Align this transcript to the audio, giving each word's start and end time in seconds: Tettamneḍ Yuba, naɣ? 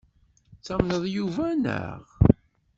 Tettamneḍ 0.53 1.03
Yuba, 1.15 1.47
naɣ? 1.63 2.01